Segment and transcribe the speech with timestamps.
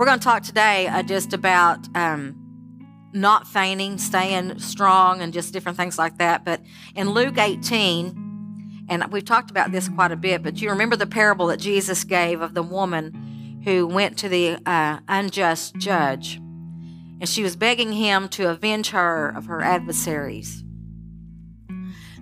[0.00, 2.34] We're going to talk today uh, just about um,
[3.12, 6.42] not fainting, staying strong, and just different things like that.
[6.42, 6.62] But
[6.94, 11.06] in Luke 18, and we've talked about this quite a bit, but you remember the
[11.06, 17.28] parable that Jesus gave of the woman who went to the uh, unjust judge, and
[17.28, 20.64] she was begging him to avenge her of her adversaries.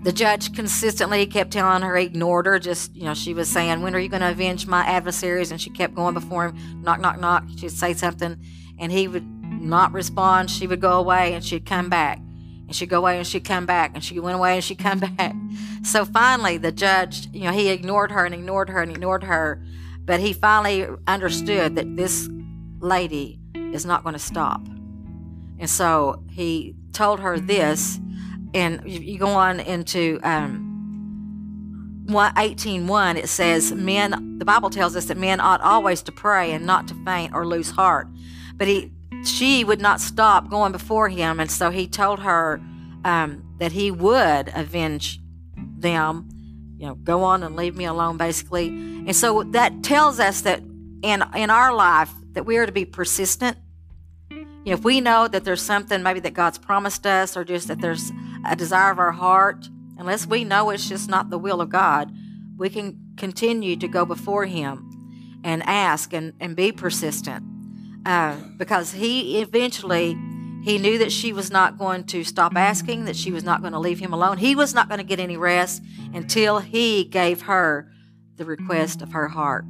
[0.02, 2.58] The judge consistently kept telling her, he ignored her.
[2.58, 5.50] Just, you know, she was saying, When are you going to avenge my adversaries?
[5.50, 7.44] And she kept going before him, knock, knock, knock.
[7.56, 8.36] She'd say something,
[8.78, 10.50] and he would not respond.
[10.50, 12.18] She would go away, and she'd come back.
[12.18, 13.90] And she'd go away, and she'd come back.
[13.94, 15.34] And she went away, and she'd come back.
[15.82, 19.62] So finally, the judge, you know, he ignored her and ignored her and ignored her.
[20.04, 22.30] But he finally understood that this
[22.78, 24.66] lady is not going to stop.
[25.58, 28.00] And so he told her this
[28.54, 30.68] and you go on into um,
[32.08, 36.64] 18.1, it says, men, the Bible tells us that men ought always to pray and
[36.64, 38.08] not to faint or lose heart.
[38.56, 38.92] But he,
[39.24, 42.60] she would not stop going before him, and so he told her
[43.04, 45.20] um, that he would avenge
[45.54, 46.28] them.
[46.78, 48.68] You know, go on and leave me alone, basically.
[48.68, 50.60] And so that tells us that
[51.02, 53.56] in in our life that we are to be persistent.
[54.30, 57.68] You know, if we know that there's something maybe that God's promised us, or just
[57.68, 58.12] that there's
[58.50, 62.12] a desire of our heart, unless we know it's just not the will of God,
[62.56, 67.44] we can continue to go before Him and ask and, and be persistent.
[68.06, 70.16] Uh, because He eventually,
[70.64, 73.72] He knew that she was not going to stop asking, that she was not going
[73.72, 74.38] to leave Him alone.
[74.38, 75.82] He was not going to get any rest
[76.14, 77.90] until He gave her
[78.36, 79.66] the request of her heart.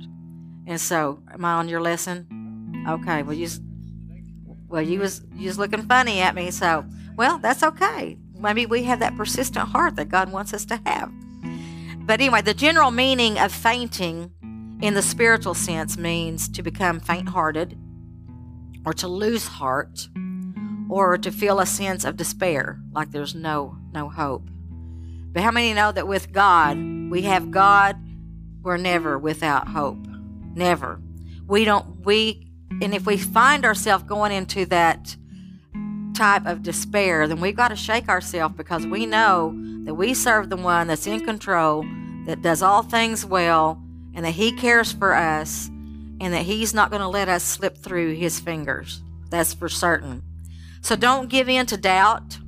[0.67, 2.85] And so, am I on your lesson?
[2.87, 3.23] Okay.
[3.23, 3.49] Well, you,
[4.69, 6.51] well, you was you was looking funny at me.
[6.51, 6.85] So,
[7.17, 8.19] well, that's okay.
[8.39, 11.13] Maybe we have that persistent heart that God wants us to have.
[12.07, 14.31] But anyway, the general meaning of fainting
[14.81, 17.79] in the spiritual sense means to become faint hearted
[18.87, 20.09] or to lose heart
[20.89, 24.49] or to feel a sense of despair, like there's no no hope.
[25.33, 26.79] But how many know that with God,
[27.11, 27.97] we have God,
[28.63, 30.07] we're never without hope.
[30.55, 31.01] Never.
[31.47, 32.47] We don't we
[32.81, 35.17] and if we find ourselves going into that
[36.19, 40.51] type of despair, then we've got to shake ourselves because we know that we serve
[40.51, 41.87] the one that's in control,
[42.27, 43.81] that does all things well,
[44.15, 47.79] and that He cares for us, and that He's not going to let us slip
[47.79, 49.01] through His fingers.
[49.31, 50.23] That's for certain.
[50.81, 52.39] So don't give in to doubt.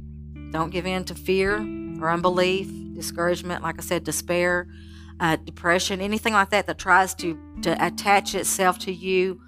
[0.51, 1.57] Don't give in to fear
[2.01, 4.67] or unbelief, discouragement, like I said, despair,
[5.21, 9.41] uh, depression, anything like that that tries to, to attach itself to you.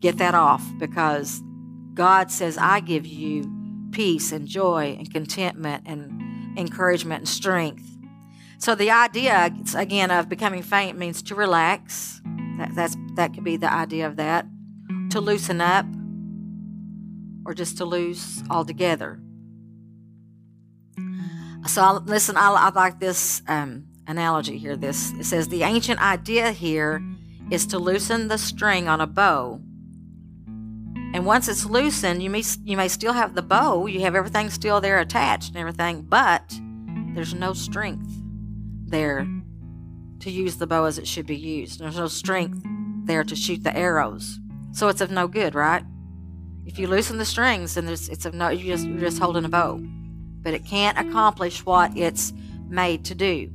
[0.00, 1.42] Get that off because
[2.00, 3.44] God says, I give you
[3.90, 7.84] peace and joy and contentment and encouragement and strength.
[8.56, 12.22] So the idea, again, of becoming faint means to relax.
[12.56, 14.46] That, that's, that could be the idea of that.
[15.10, 15.84] To loosen up
[17.44, 19.20] or just to lose altogether.
[21.66, 24.74] So I'll, listen, I, I like this um, analogy here.
[24.74, 27.04] This it says the ancient idea here
[27.50, 29.60] is to loosen the string on a bow
[31.12, 34.48] and once it's loosened, you may you may still have the bow, you have everything
[34.50, 36.58] still there attached and everything, but
[37.14, 38.08] there's no strength
[38.86, 39.26] there
[40.20, 41.80] to use the bow as it should be used.
[41.80, 42.64] There's no strength
[43.06, 44.38] there to shoot the arrows.
[44.72, 45.82] So it's of no good, right?
[46.64, 49.48] If you loosen the strings, then it's of no you just you're just holding a
[49.48, 49.80] bow.
[50.42, 52.32] But it can't accomplish what it's
[52.68, 53.50] made to do.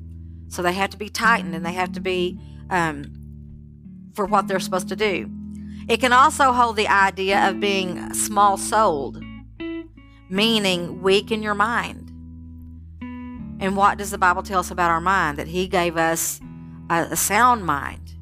[0.50, 2.40] So they have to be tightened and they have to be
[2.70, 3.12] um,
[4.14, 5.30] for what they're supposed to do.
[5.88, 9.24] It can also hold the idea of being small souled,
[10.30, 12.12] meaning weak in your mind.
[13.60, 15.38] And what does the Bible tell us about our mind?
[15.38, 16.42] That He gave us
[16.90, 18.16] a, a sound mind.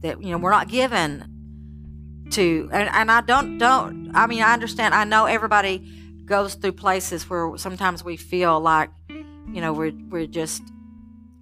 [0.00, 4.10] That you know we're not given to, and, and I don't don't.
[4.14, 4.94] I mean, I understand.
[4.94, 5.78] I know everybody
[6.24, 10.62] goes through places where sometimes we feel like, you know, we're we're just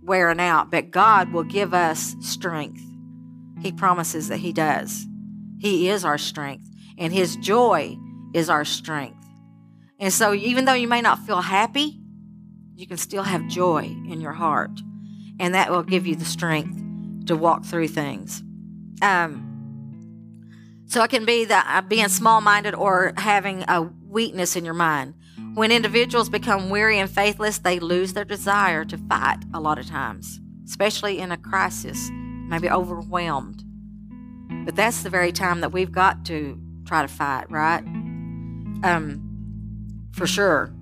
[0.02, 0.70] wearing out.
[0.70, 2.82] But God will give us strength.
[3.62, 5.06] He promises that He does.
[5.62, 6.68] He is our strength,
[6.98, 7.96] and His joy
[8.34, 9.24] is our strength.
[10.00, 12.00] And so, even though you may not feel happy,
[12.74, 14.72] you can still have joy in your heart,
[15.38, 18.42] and that will give you the strength to walk through things.
[19.02, 19.48] Um,
[20.86, 24.74] so, it can be that uh, being small minded or having a weakness in your
[24.74, 25.14] mind.
[25.54, 29.86] When individuals become weary and faithless, they lose their desire to fight a lot of
[29.86, 32.10] times, especially in a crisis,
[32.48, 33.62] maybe overwhelmed.
[34.64, 37.82] But that's the very time that we've got to try to fight, right?
[38.84, 40.72] Um, for sure.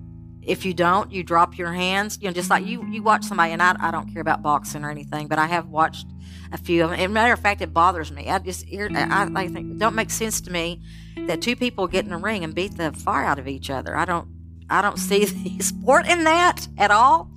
[0.43, 2.17] if you don't, you drop your hands.
[2.21, 4.83] You know, just like you you watch somebody, and I, I don't care about boxing
[4.83, 6.07] or anything, but I have watched
[6.51, 6.99] a few of them.
[6.99, 8.29] As a matter of fact, it bothers me.
[8.29, 10.81] I just I, I think it don't make sense to me
[11.27, 13.95] that two people get in a ring and beat the fire out of each other.
[13.95, 14.27] I don't
[14.69, 17.29] I don't see the sport in that at all.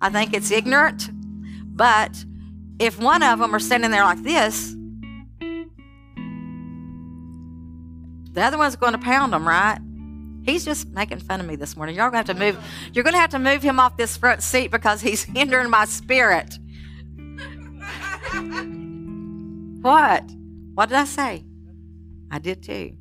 [0.00, 1.10] I think it's ignorant.
[1.76, 2.24] But
[2.78, 4.74] if one of them are standing there like this,
[8.32, 9.78] the other one's going to pound him, right?
[10.44, 11.96] He's just making fun of me this morning.
[11.96, 12.58] Y'all gonna have to move.
[12.92, 16.58] You're gonna have to move him off this front seat because he's hindering my spirit.
[19.82, 20.24] what?
[20.74, 21.44] What did I say?
[22.30, 22.96] I did too.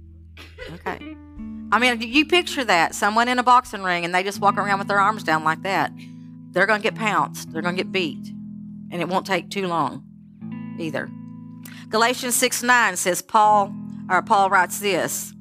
[0.74, 1.16] Okay.
[1.72, 4.80] I mean, you picture that someone in a boxing ring and they just walk around
[4.80, 5.92] with their arms down like that.
[6.52, 7.54] They're going to get pounced.
[7.54, 8.28] They're going to get beat.
[8.92, 10.04] And it won't take too long
[10.80, 11.10] either.
[11.90, 13.74] Galatians 6 9 says, Paul,
[14.10, 15.34] or Paul writes this,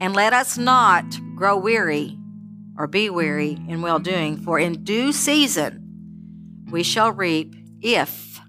[0.00, 2.18] and let us not grow weary
[2.76, 8.40] or be weary in well doing, for in due season we shall reap if,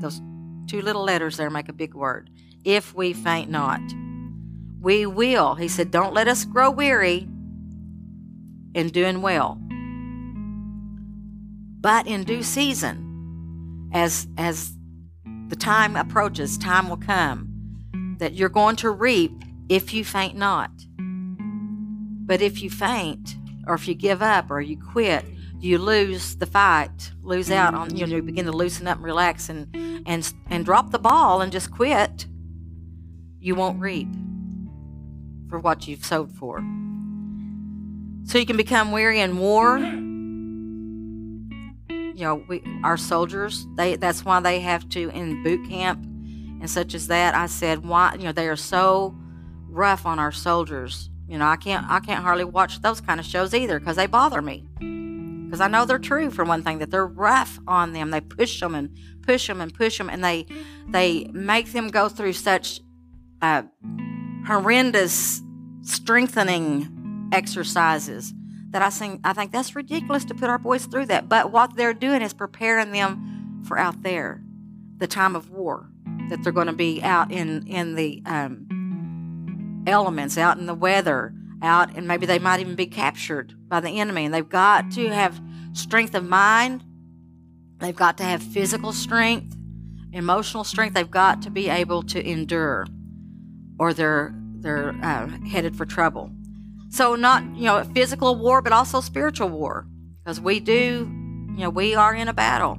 [0.00, 0.20] those
[0.66, 2.30] two little letters there make a big word,
[2.64, 3.80] if we faint not.
[4.80, 5.54] We will.
[5.54, 7.28] He said, Don't let us grow weary
[8.74, 9.60] in doing well.
[11.80, 14.72] But in due season, as as
[15.48, 17.51] the time approaches, time will come
[18.18, 19.32] that you're going to reap
[19.68, 20.70] if you faint not.
[22.26, 23.36] But if you faint,
[23.66, 25.24] or if you give up, or you quit,
[25.60, 29.04] you lose the fight, lose out on you know, you begin to loosen up and
[29.04, 29.68] relax and
[30.06, 32.26] and and drop the ball and just quit.
[33.38, 34.08] You won't reap
[35.48, 36.58] for what you've sowed for.
[38.24, 39.78] So you can become weary in war.
[41.88, 46.06] You know, we, our soldiers, they that's why they have to in boot camp
[46.62, 47.34] and such as that.
[47.34, 49.14] I said, why you know, they are so
[49.68, 51.10] rough on our soldiers.
[51.28, 54.06] You know, I can't I can't hardly watch those kind of shows either because they
[54.06, 54.68] bother me.
[55.44, 58.10] Because I know they're true for one thing that they're rough on them.
[58.10, 60.46] They push them and push them and push them, and they
[60.88, 62.80] they make them go through such
[63.42, 63.64] uh,
[64.46, 65.42] horrendous
[65.82, 68.32] strengthening exercises
[68.70, 71.28] that I think I think that's ridiculous to put our boys through that.
[71.28, 74.42] But what they're doing is preparing them for out there,
[74.98, 75.91] the time of war,
[76.32, 81.34] that they're going to be out in in the um, elements, out in the weather,
[81.62, 84.24] out, and maybe they might even be captured by the enemy.
[84.24, 85.40] And they've got to have
[85.72, 86.84] strength of mind.
[87.78, 89.56] They've got to have physical strength,
[90.12, 90.94] emotional strength.
[90.94, 92.86] They've got to be able to endure,
[93.78, 96.30] or they're they're uh, headed for trouble.
[96.88, 99.86] So not you know physical war, but also spiritual war,
[100.24, 101.10] because we do
[101.54, 102.78] you know we are in a battle.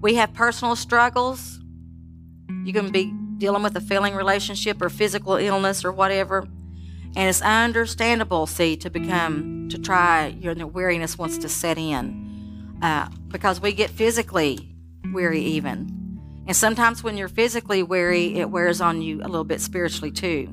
[0.00, 1.60] We have personal struggles.
[2.64, 6.46] You can be dealing with a failing relationship or physical illness or whatever,
[7.16, 10.28] and it's understandable, see, to become to try.
[10.38, 14.74] You know, weariness wants to set in uh, because we get physically
[15.12, 15.92] weary even.
[16.46, 20.48] And sometimes when you're physically weary, it wears on you a little bit spiritually too.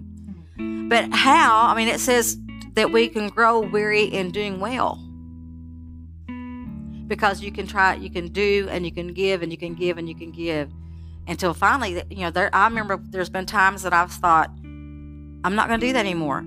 [0.90, 1.68] But how?
[1.68, 2.38] I mean, it says
[2.74, 4.96] that we can grow weary in doing well.
[7.08, 9.98] Because you can try, you can do, and you can give, and you can give,
[9.98, 10.72] and you can give,
[11.28, 12.50] until finally, you know, there.
[12.54, 16.40] I remember there's been times that I've thought, I'm not going to do that anymore.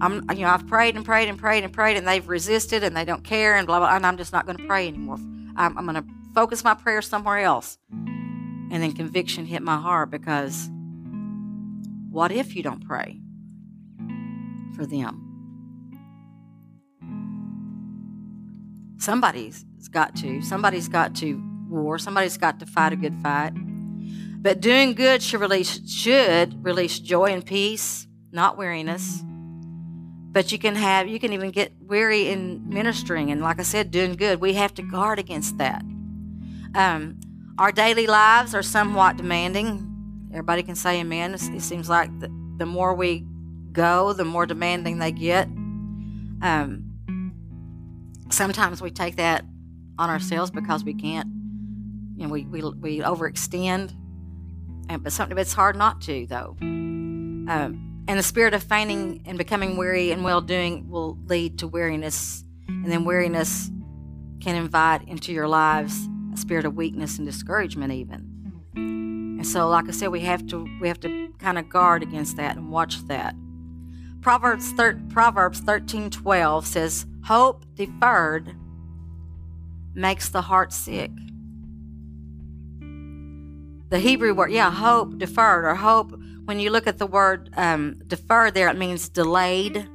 [0.00, 2.96] I'm, you know, I've prayed and prayed and prayed and prayed, and they've resisted, and
[2.96, 3.94] they don't care, and blah blah.
[3.94, 5.18] And I'm just not going to pray anymore.
[5.56, 6.04] I'm, I'm going to
[6.34, 7.78] focus my prayer somewhere else.
[7.90, 10.68] And then conviction hit my heart because,
[12.10, 13.20] what if you don't pray?
[14.74, 15.20] for them.
[18.98, 20.42] Somebody's got to.
[20.42, 21.98] Somebody's got to war.
[21.98, 23.52] Somebody's got to fight a good fight.
[24.44, 29.22] But doing good should release, should release joy and peace, not weariness.
[29.24, 33.30] But you can have, you can even get weary in ministering.
[33.30, 34.42] And like I said, doing good.
[34.42, 35.80] We have to guard against that.
[36.74, 37.18] Um,
[37.58, 40.28] our daily lives are somewhat demanding.
[40.30, 41.32] Everybody can say amen.
[41.32, 43.24] It seems like the, the more we
[43.72, 45.46] go, the more demanding they get.
[46.42, 46.92] Um,
[48.28, 49.46] sometimes we take that
[49.98, 51.28] on ourselves because we can't,
[52.14, 53.94] you know, we, we, we overextend.
[54.88, 56.56] And, but something it's hard not to, though.
[56.60, 61.66] Um, and the spirit of fainting and becoming weary and well doing will lead to
[61.66, 62.44] weariness.
[62.68, 63.70] And then weariness
[64.40, 68.34] can invite into your lives a spirit of weakness and discouragement, even.
[68.74, 72.36] And so, like I said, we have to we have to kind of guard against
[72.36, 73.34] that and watch that.
[74.20, 78.54] Proverbs, thir- Proverbs 13 12 says, Hope deferred
[79.94, 81.10] makes the heart sick.
[83.94, 88.02] The Hebrew word, yeah, hope deferred, or hope, when you look at the word um,
[88.08, 89.88] deferred there, it means delayed,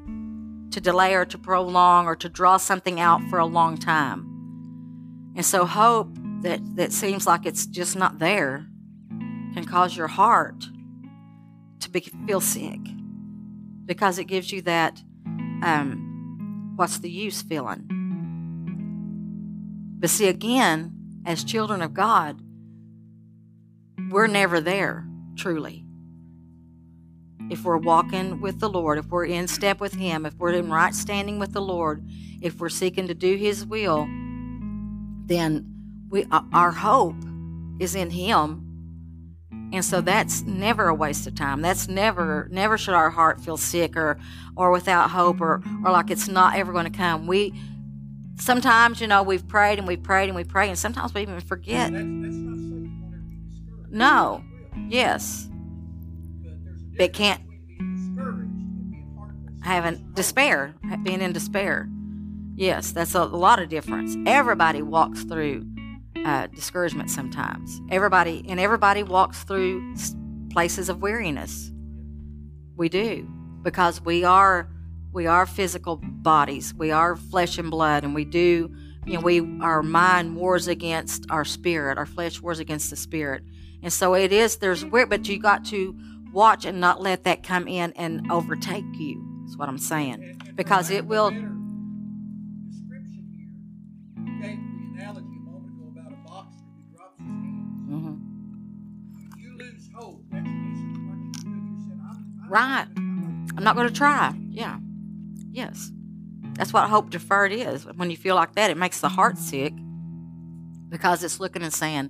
[0.71, 5.33] to delay or to prolong or to draw something out for a long time.
[5.35, 8.65] And so hope that, that seems like it's just not there
[9.53, 10.63] can cause your heart
[11.81, 12.79] to be, feel sick
[13.85, 15.03] because it gives you that
[15.61, 17.85] um, what's the use feeling.
[19.99, 20.93] But see, again,
[21.25, 22.41] as children of God,
[24.09, 24.33] we're mm-hmm.
[24.33, 25.85] never there truly.
[27.49, 30.69] If we're walking with the Lord, if we're in step with Him, if we're in
[30.69, 32.07] right standing with the Lord,
[32.41, 34.07] if we're seeking to do His will,
[35.25, 35.65] then
[36.09, 37.15] we uh, our hope
[37.79, 38.69] is in Him
[39.71, 41.61] and so that's never a waste of time.
[41.61, 44.17] That's never, never should our heart feel sick or,
[44.55, 47.27] or without hope or, or like it's not ever going to come.
[47.27, 47.53] We,
[48.37, 51.39] sometimes, you know, we've prayed and we've prayed and we pray, and sometimes we even
[51.41, 51.91] forget.
[51.91, 52.58] That's, that's
[53.91, 54.43] No.
[54.87, 55.47] Yes.
[56.97, 57.41] Difference can't-.
[59.61, 61.89] Having despair, being in despair.
[62.55, 64.17] Yes, that's a lot of difference.
[64.25, 65.65] Everybody walks through
[66.25, 67.79] uh, discouragement sometimes.
[67.89, 69.95] Everybody, and everybody walks through
[70.51, 71.71] places of weariness.
[72.75, 73.29] We do
[73.61, 74.69] because we are
[75.11, 76.73] we are physical bodies.
[76.73, 78.73] We are flesh and blood, and we do.
[79.05, 81.97] You know, we our mind wars against our spirit.
[81.97, 83.43] Our flesh wars against the spirit,
[83.81, 84.57] and so it is.
[84.57, 85.95] There's but you got to
[86.31, 89.25] watch and not let that come in and overtake you.
[89.45, 90.39] That's what I'm saying.
[90.55, 91.31] Because it will-
[97.87, 98.15] hmm
[102.01, 102.85] I'm Right.
[102.97, 104.33] I'm not going to try.
[104.49, 104.77] Yeah.
[105.51, 105.91] Yes.
[106.53, 107.85] That's what hope deferred is.
[107.85, 109.73] When you feel like that, it makes the heart sick
[110.89, 112.09] because it's looking and saying,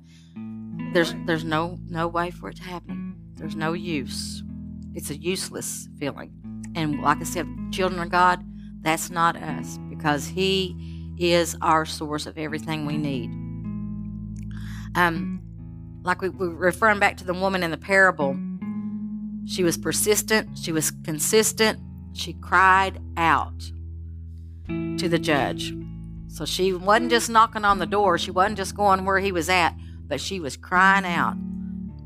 [0.94, 3.16] "There's there's no no way for it to happen.
[3.36, 4.44] There's no use.
[4.94, 6.32] It's a useless feeling."
[6.76, 8.44] And like I said, children of God,
[8.82, 10.76] that's not us because He
[11.20, 13.32] is our source of everything we need.
[14.96, 15.42] Um,
[16.04, 18.38] like we, we referring back to the woman in the parable,
[19.46, 21.80] she was persistent, she was consistent,
[22.14, 23.60] she cried out
[24.68, 25.74] to the judge.
[26.28, 29.50] So she wasn't just knocking on the door, she wasn't just going where he was
[29.50, 29.76] at,
[30.10, 31.36] but she was crying out,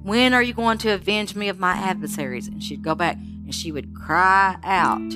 [0.04, 2.48] When are you going to avenge me of my adversaries?
[2.48, 5.12] And she'd go back and she would cry out.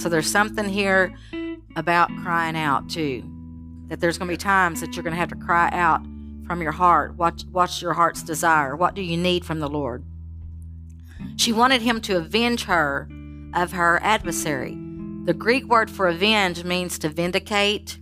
[0.00, 1.12] So there's something here
[1.76, 3.24] about crying out too.
[3.88, 6.00] That there's going to be times that you're going to have to cry out
[6.46, 7.16] from your heart.
[7.16, 8.76] Watch, what's your heart's desire?
[8.76, 10.04] What do you need from the Lord?
[11.36, 13.08] She wanted him to avenge her
[13.54, 14.76] of her adversary.
[15.24, 17.98] The Greek word for avenge means to vindicate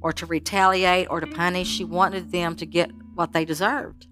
[0.00, 1.68] or to retaliate or to punish.
[1.68, 4.06] She wanted them to get what they deserved.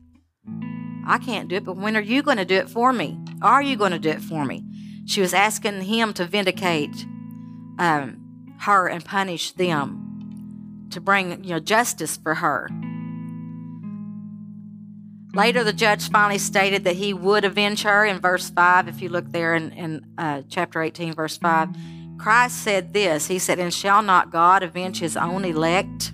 [1.07, 3.19] I can't do it, but when are you going to do it for me?
[3.43, 4.65] Are you going to do it for me?
[5.07, 7.07] She was asking him to vindicate
[7.79, 12.69] um, her and punish them, to bring you know justice for her.
[15.33, 18.89] Later, the judge finally stated that he would avenge her in verse 5.
[18.89, 21.69] If you look there in, in uh, chapter 18, verse 5,
[22.19, 26.13] Christ said this He said, And shall not God avenge his own elect,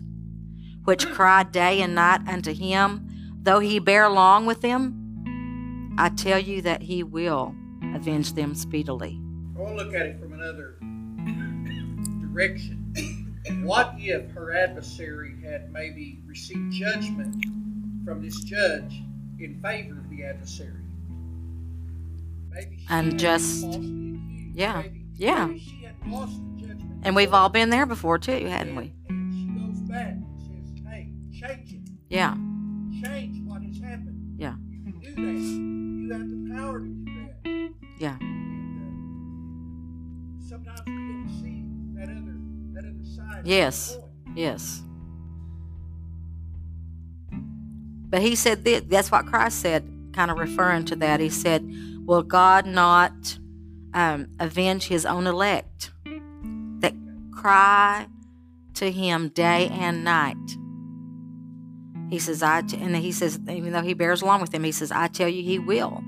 [0.87, 3.07] which cry day and night unto him,
[3.43, 5.95] though he bear long with them?
[5.99, 7.55] I tell you that he will
[7.95, 9.21] avenge them speedily.
[9.57, 10.79] I want to look at it from another
[12.21, 12.83] direction.
[13.63, 17.45] What if her adversary had maybe received judgment
[18.05, 19.03] from this judge
[19.39, 20.73] in favor of the adversary?
[22.51, 23.63] Maybe she had Unjust.
[23.63, 24.57] falsely accused.
[24.57, 24.83] Yeah.
[24.83, 25.47] Maybe, Yeah.
[25.47, 27.01] Maybe she had lost the judgment.
[27.05, 28.93] And we've all been there before, too, hadn't we?
[29.09, 30.26] And she goes back and
[32.09, 32.35] Yeah,
[33.03, 34.37] Change what has happened.
[34.39, 34.55] Yeah.
[34.71, 35.23] You can do that.
[35.23, 38.79] You have the power to do that." yeah, And,
[40.39, 41.65] uh, sometimes we don't see
[41.99, 42.37] that other
[42.75, 43.47] that other side.
[43.47, 43.99] Yes.
[44.35, 44.83] yes.
[48.09, 51.19] But he said this, that's what Christ said, kind of referring to that.
[51.21, 51.69] He said,
[52.07, 53.39] Will God not
[53.93, 55.91] um, avenge his own elect
[56.81, 56.95] that
[57.33, 58.07] cry
[58.75, 60.37] to him day and night?
[62.09, 64.93] He says, I, and he says, even though he bears along with him, he says,
[64.93, 66.05] I tell you, he will.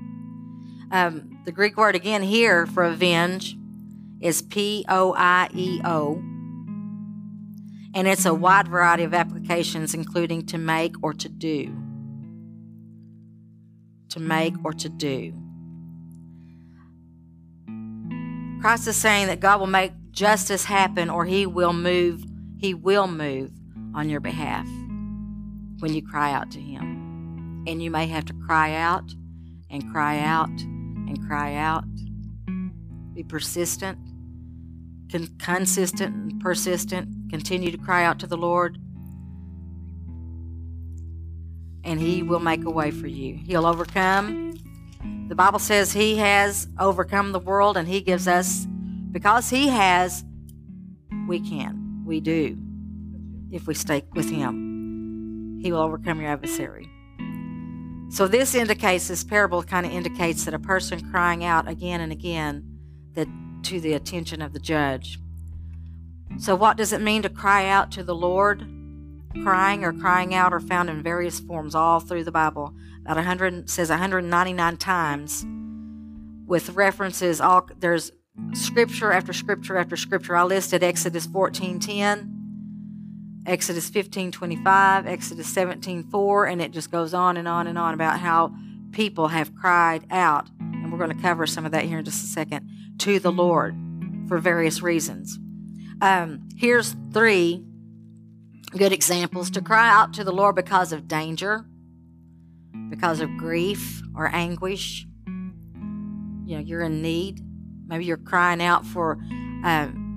[0.90, 3.56] Um, the Greek word again here for avenge
[4.20, 6.22] is P O I E O.
[7.94, 11.76] And it's a wide variety of applications, including to make or to do.
[14.10, 15.34] To make or to do.
[18.60, 22.24] Christ is saying that God will make justice happen or he will move,
[22.58, 23.50] he will move
[23.94, 24.66] on your behalf
[25.78, 27.64] when you cry out to him.
[27.66, 29.14] And you may have to cry out
[29.70, 31.84] and cry out and cry out.
[33.14, 33.98] Be persistent
[35.10, 38.78] con- consistent and persistent, continue to cry out to the Lord,
[41.84, 43.34] and He will make a way for you.
[43.34, 44.54] He'll overcome.
[45.28, 48.66] The Bible says He has overcome the world, and He gives us,
[49.12, 50.24] because He has,
[51.26, 52.02] we can.
[52.04, 52.58] We do.
[53.50, 54.67] If we stay with Him,
[55.60, 56.88] He will overcome your adversary.
[58.10, 62.10] So, this indicates, this parable kind of indicates that a person crying out again and
[62.10, 62.64] again
[63.14, 63.28] that
[63.64, 65.18] to the attention of the judge.
[66.38, 68.66] So, what does it mean to cry out to the Lord?
[69.42, 72.74] Crying or crying out are found in various forms all through the Bible.
[73.02, 75.44] About 100 says 199 times,
[76.46, 77.40] with references.
[77.40, 78.10] All there's
[78.52, 80.34] scripture after scripture after scripture.
[80.34, 82.37] I listed Exodus 14:10,
[83.48, 88.52] Exodus 15:25, Exodus 17:4, and it just goes on and on and on about how
[88.92, 92.22] people have cried out, and we're going to cover some of that here in just
[92.22, 93.74] a second to the Lord
[94.28, 95.38] for various reasons.
[96.02, 97.64] Um, here's three
[98.76, 101.64] good examples to cry out to the Lord because of danger,
[102.90, 105.06] because of grief or anguish.
[106.44, 107.40] You know, you're in need.
[107.86, 109.18] Maybe you're crying out for,
[109.64, 110.07] um,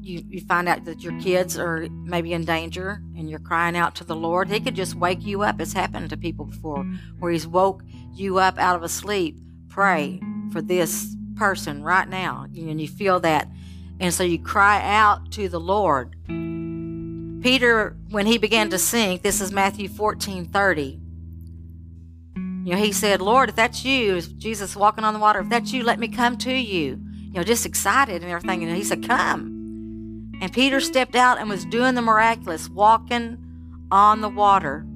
[0.00, 3.94] you, you find out that your kids are maybe in danger and you're crying out
[3.96, 4.48] to the Lord.
[4.48, 5.60] He could just wake you up.
[5.60, 6.84] It's happened to people before
[7.18, 9.36] where He's woke you up out of a sleep.
[9.68, 10.20] Pray
[10.52, 12.46] for this person right now.
[12.54, 13.48] And you feel that.
[13.98, 16.16] And so you cry out to the Lord.
[17.42, 21.00] Peter, when he began to sink, this is Matthew 14 30.
[22.34, 25.72] You know, he said, Lord, if that's you, Jesus walking on the water, if that's
[25.72, 27.00] you, let me come to you.
[27.32, 28.62] You know, just excited and everything.
[28.62, 29.49] And he said, Come.
[30.40, 33.38] And Peter stepped out and was doing the miraculous, walking
[33.90, 34.86] on the water,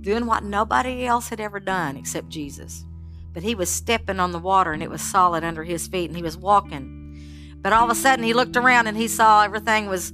[0.00, 2.84] doing what nobody else had ever done except Jesus.
[3.32, 6.16] But he was stepping on the water and it was solid under his feet and
[6.16, 7.58] he was walking.
[7.60, 10.12] But all of a sudden he looked around and he saw everything was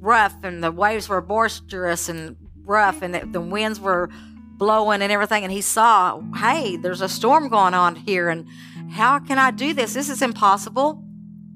[0.00, 4.08] rough and the waves were boisterous and rough and the, winds were
[4.56, 5.44] blowing and everything.
[5.44, 8.48] And he saw, hey, there's a storm going on here and
[8.90, 9.94] how can I do this?
[9.94, 11.04] This is impossible.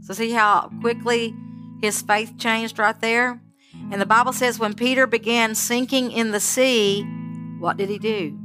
[0.02, 1.34] So see how quickly
[1.80, 3.40] his faith changed right there?
[3.90, 7.02] And the Bible says when Peter began sinking in the sea,
[7.58, 8.38] what did he do?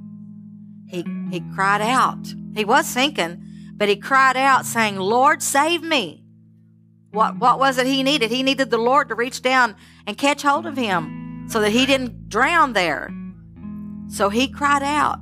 [0.88, 2.34] He, he cried out.
[2.56, 3.44] He was sinking,
[3.74, 6.24] but he cried out saying, Lord, save me.
[7.12, 8.32] What, what was it he needed?
[8.32, 9.76] He needed the Lord to reach down
[10.08, 13.12] and catch hold of him so that he didn't drown there.
[14.08, 15.20] So he cried out.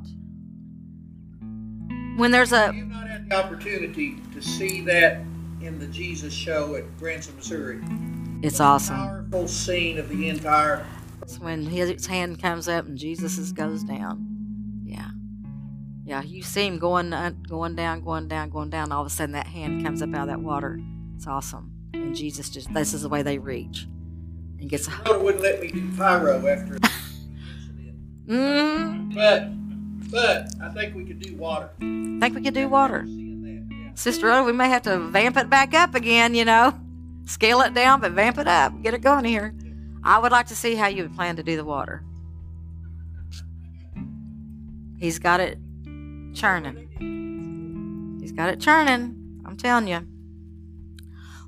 [2.18, 2.72] When there's a.
[2.74, 5.22] You've not had the opportunity to see that
[5.64, 7.80] in the Jesus show at Branson, Missouri.
[8.42, 8.96] It's awesome.
[8.96, 10.86] Powerful scene of the entire.
[11.22, 14.26] It's when his hand comes up and Jesus goes down.
[14.84, 15.10] Yeah.
[16.04, 18.92] Yeah, you see him going uh, going down, going down, going down.
[18.92, 20.80] All of a sudden, that hand comes up out of that water.
[21.16, 21.72] It's awesome.
[21.94, 23.88] And Jesus just, this is the way they reach.
[24.60, 24.92] And gets a.
[24.92, 26.90] Rhoda wouldn't let me do pyro after the.
[28.28, 29.50] Mm, But,
[30.10, 31.70] but I think we could do water.
[31.82, 33.06] I think we could do water.
[33.96, 36.74] Sister Rhoda, we may have to vamp it back up again, you know.
[37.26, 38.82] Scale it down, but vamp it up.
[38.82, 39.54] Get it going here.
[40.04, 42.04] I would like to see how you would plan to do the water.
[44.98, 45.58] He's got it
[46.34, 48.18] churning.
[48.22, 49.42] He's got it churning.
[49.46, 50.08] I'm telling you.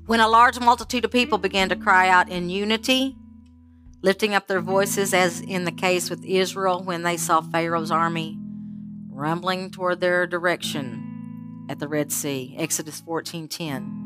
[0.06, 3.16] When a large multitude of people began to cry out in unity,
[4.02, 8.38] lifting up their voices, as in the case with Israel when they saw Pharaoh's army
[9.10, 11.03] rumbling toward their direction
[11.68, 14.00] at the Red Sea, Exodus 14:10.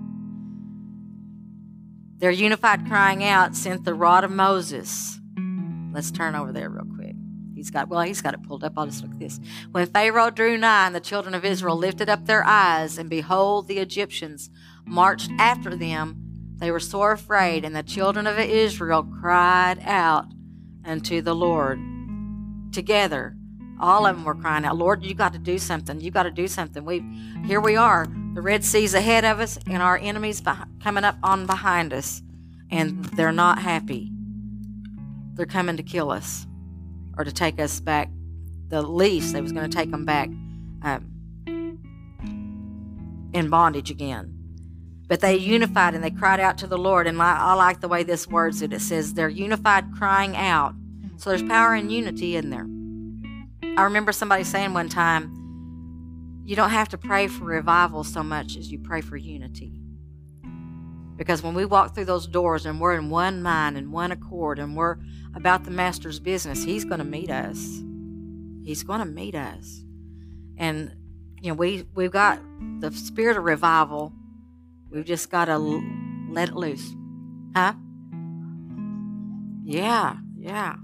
[2.18, 5.20] Their unified crying out sent the rod of Moses.
[5.92, 7.14] Let's turn over there real quick.
[7.54, 8.74] He's got well, he's got it pulled up.
[8.76, 9.40] I'll just look at this.
[9.72, 13.66] When Pharaoh drew nigh, and the children of Israel lifted up their eyes, and behold,
[13.66, 14.50] the Egyptians
[14.84, 16.16] marched after them.
[16.56, 20.26] They were sore afraid, and the children of Israel cried out
[20.84, 21.80] unto the Lord.
[22.72, 23.37] Together,
[23.80, 26.00] all of them were crying out, Lord, you got to do something.
[26.00, 26.84] You got to do something.
[26.84, 27.04] We,
[27.46, 28.06] here we are.
[28.34, 30.42] The Red Sea's ahead of us, and our enemies
[30.82, 32.22] coming up on behind us,
[32.70, 34.12] and they're not happy.
[35.34, 36.46] They're coming to kill us
[37.16, 38.10] or to take us back.
[38.68, 40.28] The least they was going to take them back
[40.82, 41.78] um,
[43.32, 44.34] in bondage again.
[45.06, 47.06] But they unified and they cried out to the Lord.
[47.06, 48.72] And I, I like the way this words it.
[48.72, 50.74] It says they're unified crying out.
[51.16, 52.66] So there's power in unity in there.
[53.78, 58.56] I remember somebody saying one time, you don't have to pray for revival so much
[58.56, 59.80] as you pray for unity.
[61.14, 64.58] Because when we walk through those doors and we're in one mind and one accord
[64.58, 64.96] and we're
[65.32, 67.80] about the Master's business, He's going to meet us.
[68.64, 69.84] He's going to meet us.
[70.56, 70.96] And,
[71.40, 72.40] you know, we, we've got
[72.80, 74.12] the spirit of revival.
[74.90, 75.84] We've just got to l-
[76.30, 76.96] let it loose.
[77.54, 77.74] Huh?
[79.62, 80.74] Yeah, yeah.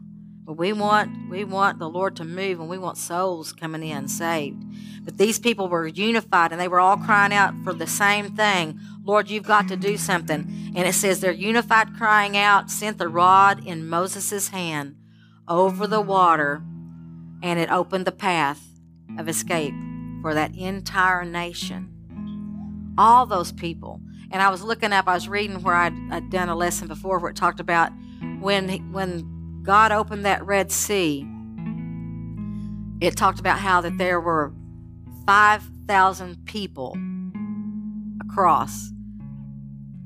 [0.44, 4.08] But we want we want the Lord to move and we want souls coming in
[4.08, 4.62] saved.
[5.04, 8.78] But these people were unified and they were all crying out for the same thing.
[9.02, 10.72] Lord, you've got to do something.
[10.74, 14.96] And it says they're unified crying out, sent the rod in Moses' hand
[15.46, 16.62] over the water,
[17.42, 18.62] and it opened the path
[19.18, 19.74] of escape
[20.22, 22.94] for that entire nation.
[22.96, 24.00] All those people.
[24.30, 27.18] And I was looking up, I was reading where I'd, I'd done a lesson before
[27.18, 27.92] where it talked about
[28.40, 29.33] when when
[29.64, 31.26] God opened that Red Sea,
[33.00, 34.52] it talked about how that there were
[35.26, 36.96] 5,000 people
[38.20, 38.90] across,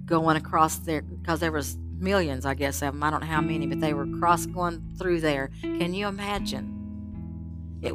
[0.06, 3.02] going across there, because there was millions, I guess, of them.
[3.02, 5.50] I don't know how many, but they were cross going through there.
[5.60, 6.76] Can you imagine?
[7.82, 7.94] It,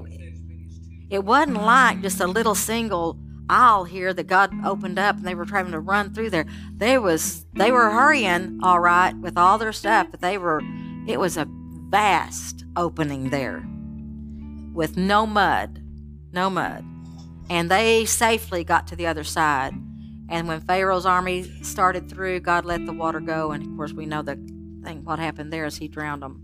[1.10, 3.17] it wasn't like just a little single
[3.49, 6.45] aisle here that God opened up and they were trying to run through there.
[6.76, 10.62] They was they were hurrying all right with all their stuff, but they were
[11.07, 11.47] it was a
[11.89, 13.63] vast opening there
[14.73, 15.81] with no mud,
[16.31, 16.83] no mud.
[17.49, 19.73] And they safely got to the other side.
[20.29, 23.51] And when Pharaoh's army started through, God let the water go.
[23.51, 24.35] And of course, we know the
[24.83, 26.41] thing, what happened there is he drowned them.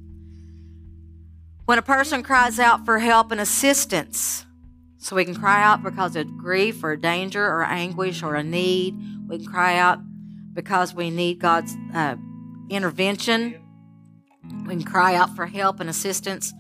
[1.66, 4.46] When a person cries out for help and assistance,
[4.98, 8.96] so we can cry out because of grief or danger or anguish or a need,
[9.28, 10.00] we can cry out
[10.54, 12.16] because we need God's uh,
[12.70, 13.59] intervention
[14.66, 16.54] we can cry out for help and assistance,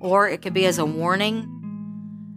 [0.00, 1.48] or it could be as a warning.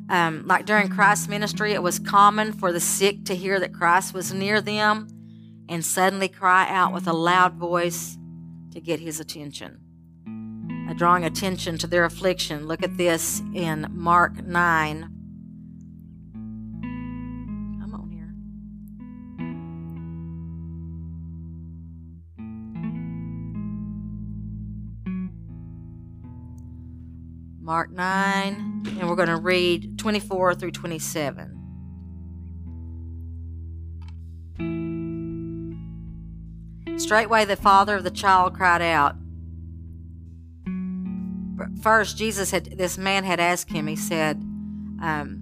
[0.10, 4.14] Um, like during Christ's ministry, it was common for the sick to hear that Christ
[4.14, 5.08] was near them
[5.68, 8.18] and suddenly cry out with a loud voice
[8.72, 9.80] to get his attention.
[10.88, 12.68] Uh, drawing attention to their affliction.
[12.68, 15.10] Look at this in Mark 9,
[27.66, 31.56] Mark 9, and we're going to read 24 through 27.
[37.00, 39.16] Straightway the father of the child cried out.
[41.82, 44.38] First, Jesus had, this man had asked him, he said,
[45.02, 45.42] um,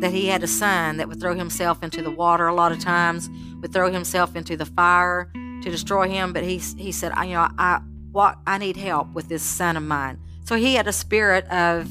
[0.00, 2.80] that he had a son that would throw himself into the water a lot of
[2.80, 3.28] times,
[3.60, 6.32] would throw himself into the fire to destroy him.
[6.32, 9.76] But he, he said, I, you know, I, what, I need help with this son
[9.76, 10.18] of mine.
[10.46, 11.90] So he had a spirit of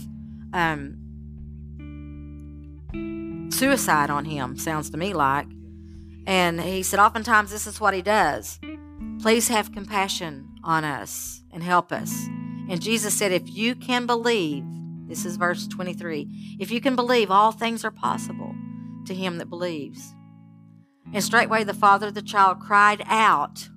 [0.54, 0.96] um,
[3.52, 5.48] suicide on him, sounds to me like.
[6.26, 8.58] And he said, oftentimes this is what he does.
[9.22, 12.28] Please have compassion on us and help us.
[12.70, 14.63] And Jesus said, if you can believe,
[15.08, 18.56] this is verse 23, if you can believe, all things are possible
[19.06, 20.15] to him that believes.
[21.13, 23.68] And straightway the father of the child cried out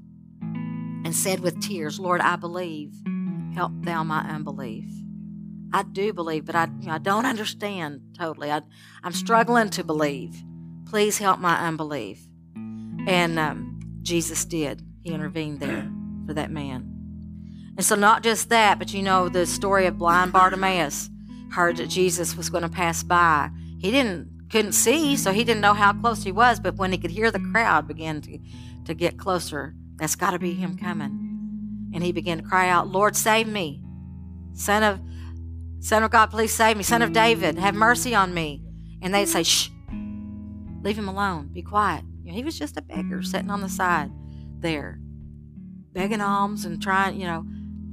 [0.40, 2.94] and said with tears, Lord, I believe
[3.58, 4.88] help thou my unbelief.
[5.72, 8.52] I do believe, but I, I don't understand totally.
[8.52, 8.62] I,
[9.02, 10.40] I'm struggling to believe.
[10.88, 12.24] Please help my unbelief.
[12.54, 14.80] And um, Jesus did.
[15.02, 15.90] He intervened there
[16.24, 16.86] for that man.
[17.76, 21.10] And so, not just that, but you know, the story of blind Bartimaeus
[21.50, 23.50] heard that Jesus was going to pass by.
[23.80, 26.60] He didn't couldn't see, so he didn't know how close he was.
[26.60, 28.38] But when he could hear the crowd begin to,
[28.84, 31.27] to get closer, that's got to be him coming.
[31.94, 33.82] And he began to cry out, Lord, save me.
[34.52, 35.00] Son of,
[35.80, 36.82] Son of God, please save me.
[36.82, 38.62] Son of David, have mercy on me.
[39.00, 39.70] And they'd say, shh,
[40.82, 41.48] leave him alone.
[41.52, 42.04] Be quiet.
[42.22, 44.10] You know, he was just a beggar sitting on the side
[44.60, 44.98] there,
[45.92, 47.46] begging alms and trying, you know,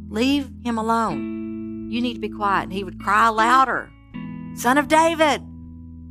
[0.10, 1.89] leave him alone.
[1.91, 2.63] You need to be quiet.
[2.63, 3.91] And he would cry louder,
[4.55, 5.41] Son of David,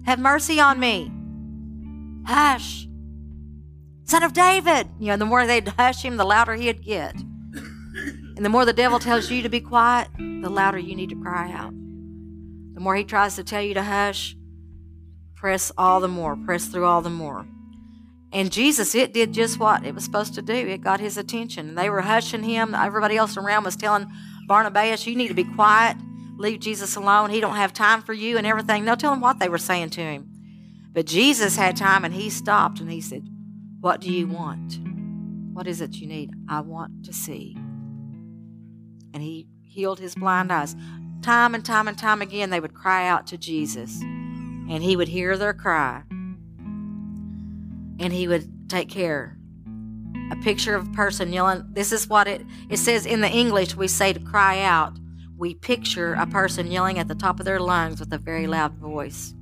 [0.06, 1.10] have mercy on me.
[2.26, 2.86] Hush.
[4.04, 4.88] Son of David.
[4.98, 7.14] You know, the more they'd hush him, the louder he'd get.
[8.36, 11.20] And the more the devil tells you to be quiet, the louder you need to
[11.20, 11.72] cry out.
[12.74, 14.36] The more he tries to tell you to hush,
[15.36, 17.46] press all the more, press through all the more.
[18.32, 20.52] And Jesus, it did just what it was supposed to do.
[20.52, 21.76] It got his attention.
[21.76, 22.74] They were hushing him.
[22.74, 24.10] Everybody else around was telling
[24.48, 25.96] Barnabas, you need to be quiet.
[26.36, 27.30] Leave Jesus alone.
[27.30, 28.84] He don't have time for you and everything.
[28.84, 30.28] They'll tell him what they were saying to him.
[30.92, 33.28] But Jesus had time and he stopped and he said,
[33.80, 34.80] What do you want?
[35.52, 36.32] What is it you need?
[36.48, 37.56] I want to see
[39.14, 40.76] and he healed his blind eyes.
[41.22, 45.08] Time and time and time again, they would cry out to Jesus, and he would
[45.08, 46.02] hear their cry,
[47.98, 49.38] and he would take care.
[50.30, 51.64] A picture of a person yelling.
[51.70, 53.76] This is what it, it says in the English.
[53.76, 54.98] We say to cry out.
[55.36, 58.74] We picture a person yelling at the top of their lungs with a very loud
[58.74, 59.34] voice.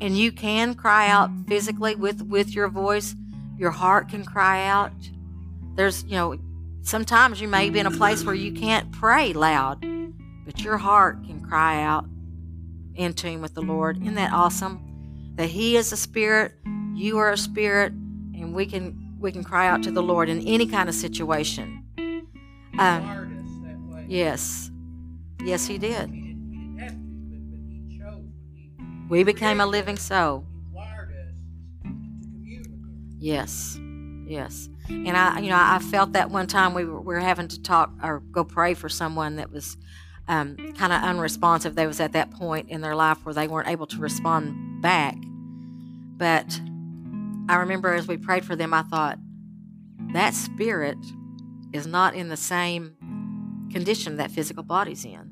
[0.00, 3.16] And you can cry out physically with, with your voice.
[3.56, 4.92] Your heart can cry out.
[5.74, 6.36] there's, you know,
[6.82, 9.84] sometimes you may be in a place where you can't pray loud,
[10.44, 12.06] but your heart can cry out
[12.94, 14.00] in tune with the Lord.
[14.02, 15.32] Isn't that awesome?
[15.36, 16.52] That He is a spirit,
[16.94, 20.46] you are a spirit, and we can we can cry out to the Lord in
[20.46, 21.84] any kind of situation.
[22.78, 24.70] Um, yes,
[25.44, 26.10] yes, He did.
[26.10, 26.96] He didn't, he didn't have to,
[27.30, 28.24] but, but he chose.
[28.54, 28.72] He,
[29.08, 30.46] we became a living soul.
[30.70, 31.34] He wired us
[31.82, 31.88] to
[32.28, 33.16] commune with Him.
[33.18, 33.78] Yes,
[34.26, 34.68] yes.
[34.88, 37.60] And I, you know, I felt that one time we were, we were having to
[37.60, 39.76] talk or go pray for someone that was
[40.28, 41.74] um, kind of unresponsive.
[41.74, 45.16] They was at that point in their life where they weren't able to respond back.
[46.16, 46.60] But
[47.48, 49.18] I remember as we prayed for them, I thought
[50.12, 50.98] that spirit
[51.72, 55.30] is not in the same condition that physical body's in.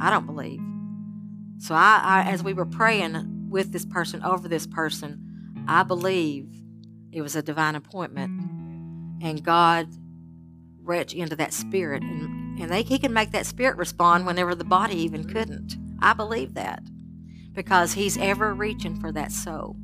[0.00, 0.60] I don't believe.
[1.58, 6.46] So I, I as we were praying with this person over this person, I believe
[7.12, 8.30] it was a divine appointment,
[9.22, 9.88] and God
[10.82, 14.64] reached into that spirit, and, and they, He can make that spirit respond whenever the
[14.64, 15.76] body even couldn't.
[16.00, 16.82] I believe that
[17.52, 19.76] because He's ever reaching for that soul.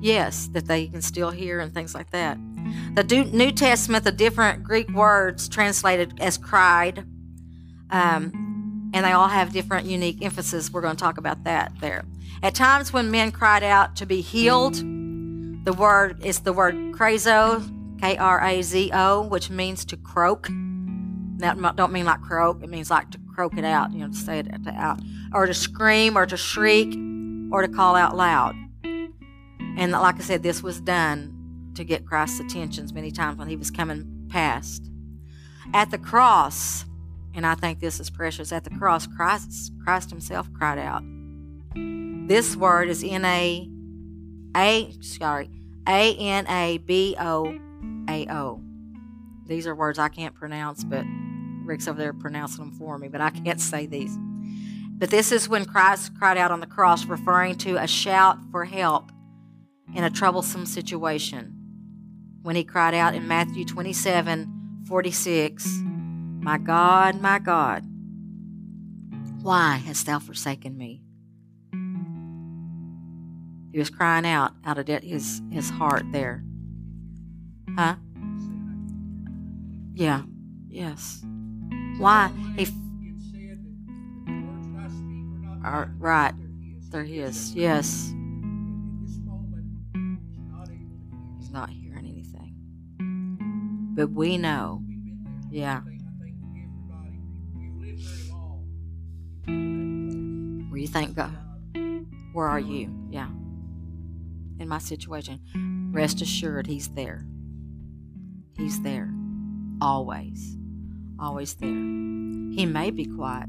[0.00, 2.38] Yes, that they can still hear and things like that.
[2.94, 7.00] The New Testament, the different Greek words translated as cried,
[7.90, 10.70] um, and they all have different unique emphasis.
[10.72, 12.04] We're going to talk about that there.
[12.42, 14.76] At times when men cried out to be healed,
[15.68, 17.62] the word is the word krazo,
[18.00, 20.48] K R A Z O, which means to croak.
[21.36, 24.14] That don't mean like croak, it means like to croak it out, you know, to
[24.14, 24.98] say it out.
[25.34, 26.96] Or to scream or to shriek
[27.52, 28.56] or to call out loud.
[28.82, 33.56] And like I said, this was done to get Christ's attentions many times when he
[33.56, 34.90] was coming past.
[35.74, 36.86] At the cross,
[37.34, 41.02] and I think this is precious, at the cross, Christ, Christ himself cried out.
[42.26, 43.68] This word is N A
[44.56, 45.50] A sorry,
[45.88, 47.58] A N A B O
[48.08, 48.62] A O.
[49.46, 51.04] These are words I can't pronounce, but
[51.64, 54.16] Rick's over there pronouncing them for me, but I can't say these.
[54.98, 58.64] But this is when Christ cried out on the cross, referring to a shout for
[58.64, 59.10] help
[59.94, 61.54] in a troublesome situation.
[62.42, 65.66] When he cried out in Matthew 27 46,
[66.40, 67.84] My God, my God,
[69.42, 71.02] why hast thou forsaken me?
[73.78, 76.42] He was crying out out of his, his heart there.
[77.76, 77.94] Huh?
[79.94, 80.22] Yeah.
[80.68, 81.22] Yes.
[81.96, 82.32] Why?
[82.56, 82.66] He.
[85.62, 86.34] Are, right.
[86.90, 87.54] They're his.
[87.54, 88.12] Yes.
[91.38, 93.94] He's not hearing anything.
[93.94, 94.82] But we know.
[95.52, 95.82] Yeah.
[99.46, 101.30] Where you think God?
[102.32, 102.92] Where are you?
[103.08, 103.28] Yeah
[104.58, 105.40] in my situation,
[105.92, 107.26] rest assured He's there.
[108.56, 109.12] He's there.
[109.80, 110.56] Always.
[111.20, 111.68] Always there.
[111.68, 113.48] He may be quiet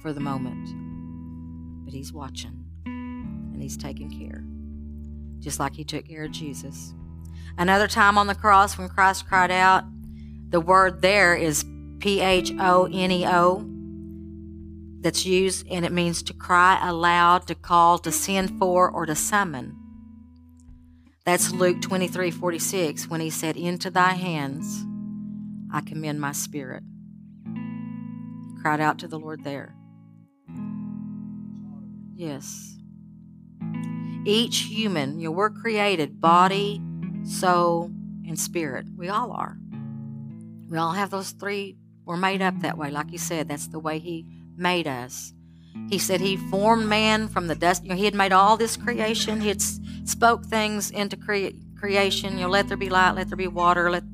[0.00, 4.44] for the moment, but He's watching and He's taking care,
[5.40, 6.94] just like He took care of Jesus.
[7.58, 9.84] Another time on the cross when Christ cried out,
[10.48, 11.64] the word there is
[11.98, 13.66] P H O N E O
[15.00, 19.14] that's used and it means to cry aloud, to call, to send for, or to
[19.14, 19.76] summon.
[21.24, 24.84] That's Luke 23 46 when he said, Into thy hands
[25.72, 26.82] I commend my spirit.
[27.44, 29.74] He cried out to the Lord there.
[32.14, 32.76] Yes.
[34.24, 36.80] Each human, you know, we're created body,
[37.24, 37.90] soul,
[38.26, 38.86] and spirit.
[38.96, 39.56] We all are.
[40.68, 41.76] We all have those three.
[42.04, 42.90] We're made up that way.
[42.90, 45.32] Like you said, that's the way He made us.
[45.88, 47.82] He said He formed man from the dust.
[47.82, 49.40] You know, He had made all this creation.
[49.40, 52.34] He had spoke things into cre- creation.
[52.34, 54.04] You know, let there be light, let there be water, let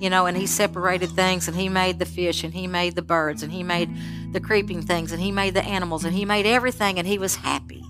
[0.00, 3.02] you know, and he separated things and he made the fish and he made the
[3.02, 3.90] birds and he made
[4.32, 7.36] the creeping things and he made the animals and he made everything and he was
[7.36, 7.82] happy.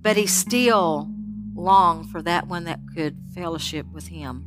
[0.00, 1.08] But he still
[1.54, 4.44] longed for that one that could fellowship with him,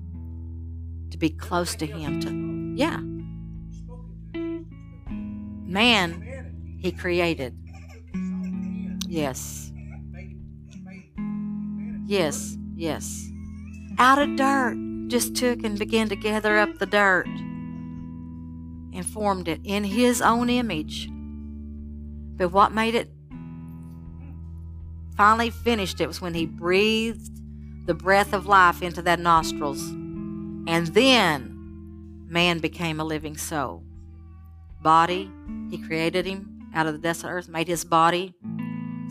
[1.11, 2.99] to be close to him, to yeah.
[5.65, 7.57] Man, he created.
[9.11, 9.73] Yes.
[12.05, 13.29] Yes, yes.
[13.97, 14.77] Out of dirt,
[15.09, 20.49] just took and began to gather up the dirt and formed it in his own
[20.49, 21.09] image.
[22.37, 23.11] But what made it
[25.17, 27.31] finally finished it was when he breathed
[27.87, 29.89] the breath of life into that nostrils.
[29.89, 33.83] And then man became a living soul.
[34.81, 35.29] Body,
[35.69, 38.33] he created him out of the desolate earth, made his body,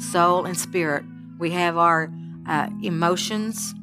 [0.01, 1.05] soul, and spirit.
[1.39, 2.13] We have our
[2.47, 3.75] uh, emotions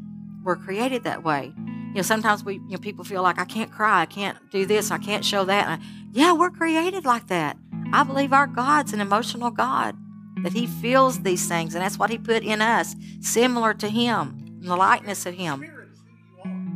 [0.43, 1.53] were created that way.
[1.58, 4.65] You know, sometimes we, you know, people feel like I can't cry, I can't do
[4.65, 5.67] this, I can't show that.
[5.67, 7.58] I, yeah, we're created like that.
[7.93, 9.95] I believe our God's an emotional God,
[10.43, 14.60] that He feels these things, and that's what He put in us, similar to Him,
[14.62, 15.65] the likeness of Him.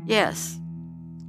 [0.05, 0.57] Yes.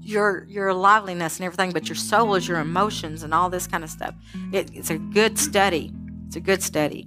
[0.00, 3.84] Your your liveliness and everything, but your soul is your emotions and all this kind
[3.84, 4.14] of stuff.
[4.52, 5.92] It, it's a good study.
[6.26, 7.06] It's a good study.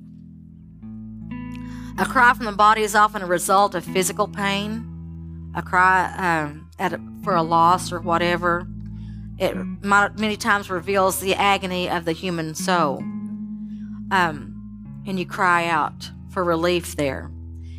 [1.97, 5.51] A cry from the body is often a result of physical pain.
[5.55, 8.67] A cry um, at a, for a loss or whatever.
[9.37, 12.97] It might, many times reveals the agony of the human soul.
[14.11, 17.31] Um, and you cry out for relief there.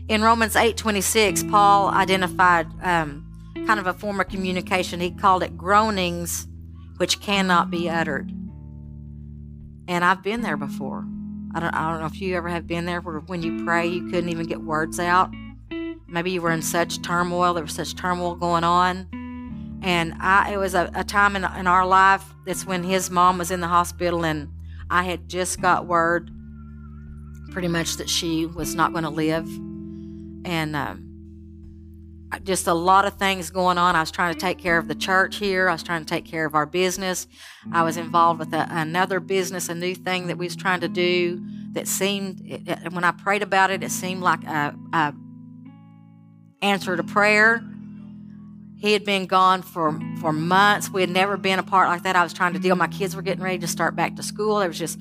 [0.09, 3.27] In Romans 8:26, Paul identified um,
[3.67, 5.01] kind of a form of communication.
[5.01, 6.47] He called it groanings
[6.97, 8.31] which cannot be uttered.
[9.89, 11.07] And I've been there before.
[11.57, 13.87] I don't, I don't know if you ever have been there where when you pray
[13.87, 15.33] you couldn't even get words out.
[16.07, 19.81] Maybe you were in such turmoil, there was such turmoil going on.
[19.83, 23.39] And I, it was a, a time in, in our life, it's when his mom
[23.39, 24.51] was in the hospital, and
[24.91, 26.31] I had just got word
[27.53, 29.49] pretty much that she was not going to live.
[30.45, 31.06] And um,
[32.43, 33.95] just a lot of things going on.
[33.97, 35.69] I was trying to take care of the church here.
[35.69, 37.27] I was trying to take care of our business.
[37.73, 40.89] I was involved with a, another business, a new thing that we was trying to
[40.89, 41.41] do
[41.73, 45.15] that seemed, it, it- when I prayed about it, it seemed like a, a
[46.63, 47.63] answer to prayer.
[48.79, 50.91] He had been gone for, for months.
[50.91, 52.15] We had never been apart like that.
[52.17, 52.77] I was trying to deal.
[52.77, 54.59] My kids were getting ready to start back to school.
[54.59, 54.99] There was just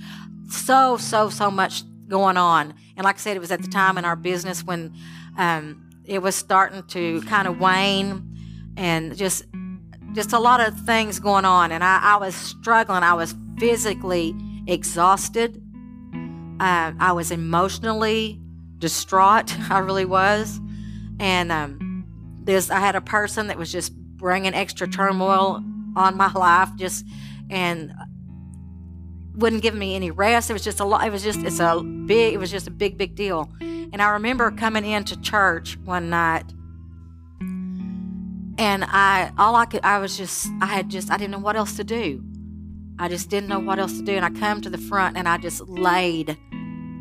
[0.49, 2.73] so, so, so much going on.
[2.95, 4.93] And like I said, it was at the time in our business when
[5.38, 9.46] um, it was starting to kind of wane and just
[10.13, 11.72] just a lot of things going on.
[11.74, 13.04] And I, I was struggling.
[13.04, 14.34] I was physically
[14.65, 15.62] exhausted.
[16.60, 18.41] Uh, I was emotionally
[18.78, 19.54] distraught.
[19.70, 20.60] I really was.
[21.20, 22.06] And um,
[22.44, 25.62] this, I had a person that was just bringing extra turmoil
[25.96, 27.06] on my life, just
[27.50, 27.94] and
[29.38, 30.50] wouldn't give me any rest.
[30.50, 31.06] It was just a lot.
[31.06, 32.34] It was just it's a big.
[32.34, 33.50] It was just a big, big deal.
[33.62, 36.45] And I remember coming into church one night,
[38.58, 41.56] and I all I could I was just I had just I didn't know what
[41.56, 42.24] else to do.
[42.98, 45.28] I just didn't know what else to do, and I come to the front and
[45.28, 46.38] I just laid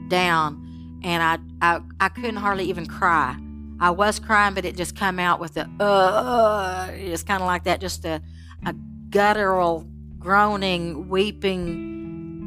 [0.09, 3.37] down, and I I, I couldn't hardly even cry.
[3.81, 7.65] I was crying, but it just come out with a uh, it's kind of like
[7.65, 8.21] that, just a
[8.67, 8.75] a
[9.11, 9.87] guttural
[10.19, 11.94] groaning, weeping.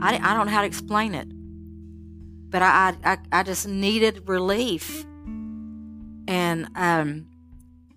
[0.02, 1.28] I, I don't know how to explain it,
[2.50, 5.06] but I I, I just needed relief,
[6.28, 7.28] and um,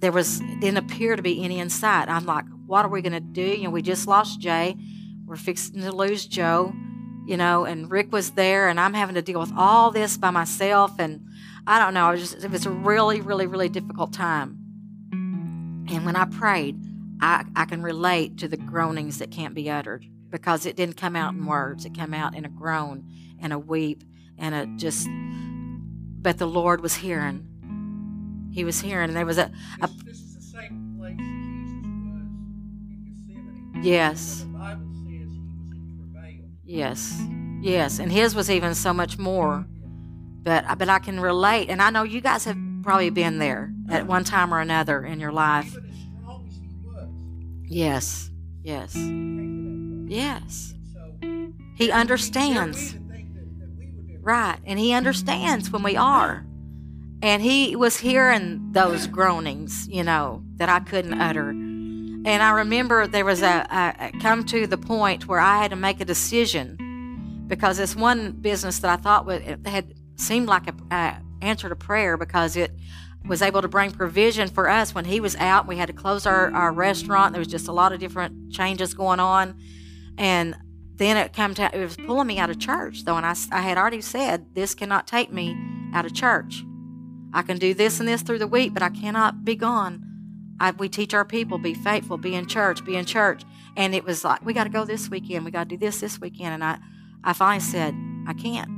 [0.00, 2.08] there was didn't appear to be any inside.
[2.08, 3.42] I'm like, what are we gonna do?
[3.42, 4.76] You know, we just lost Jay,
[5.26, 6.72] we're fixing to lose Joe,
[7.26, 10.30] you know, and Rick was there, and I'm having to deal with all this by
[10.30, 11.26] myself, and
[11.66, 12.08] I don't know.
[12.08, 14.56] It was just it was a really, really, really difficult time.
[15.12, 16.76] And when I prayed,
[17.20, 21.16] I, I can relate to the groanings that can't be uttered because it didn't come
[21.16, 21.84] out in words.
[21.84, 23.04] It came out in a groan
[23.40, 24.04] and a weep
[24.38, 25.08] and a just.
[26.22, 27.46] But the Lord was hearing.
[28.52, 31.84] He was hearing, and there was a, a This, this is the same place Jesus
[32.04, 32.26] was
[32.90, 33.80] in Gethsemane.
[33.84, 36.44] yes, The Bible says he was in travail.
[36.64, 37.22] yes,
[37.62, 39.66] yes, and his was even so much more.
[40.42, 44.06] But but I can relate, and I know you guys have probably been there at
[44.06, 45.68] one time or another in your life.
[45.76, 47.08] Even as strong as he was,
[47.68, 48.30] Yes,
[48.62, 48.94] yes,
[50.10, 50.74] yes.
[51.76, 52.94] He understands.
[52.94, 53.00] would
[54.22, 54.58] Right.
[54.64, 56.44] And he understands when we are.
[57.22, 61.50] And he was hearing those groanings, you know, that I couldn't utter.
[61.50, 65.70] And I remember there was a, a, a come to the point where I had
[65.70, 70.68] to make a decision because this one business that I thought it had seemed like
[70.68, 72.72] a, a answer to prayer because it
[73.26, 75.66] was able to bring provision for us when he was out.
[75.66, 77.32] We had to close our, our restaurant.
[77.32, 79.58] There was just a lot of different changes going on.
[80.20, 80.54] And
[80.96, 83.62] then it come to it was pulling me out of church though and I, I
[83.62, 85.56] had already said this cannot take me
[85.94, 86.62] out of church.
[87.32, 90.04] I can do this and this through the week but i cannot be gone.
[90.60, 93.44] I, we teach our people be faithful be in church be in church.
[93.78, 96.00] And it was like we got to go this weekend we got to do this
[96.00, 96.52] this weekend.
[96.52, 96.78] And i
[97.24, 97.94] i finally said
[98.28, 98.70] i can't.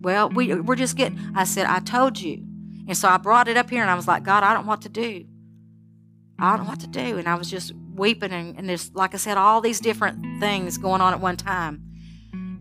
[0.00, 2.42] Well we, we're just getting i said i told you.
[2.88, 4.70] And so i brought it up here and i was like god i don't know
[4.70, 5.26] what to do.
[6.38, 7.18] I don't know what to do.
[7.18, 10.78] And I was just weeping, and, and there's, like I said, all these different things
[10.78, 11.82] going on at one time.